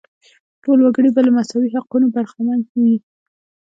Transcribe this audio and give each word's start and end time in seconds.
ټول 0.63 0.79
وګړي 0.81 1.09
به 1.15 1.21
له 1.25 1.31
مساوي 1.37 1.69
حقونو 1.75 2.05
برخمن 2.15 2.59
وو. 2.67 2.93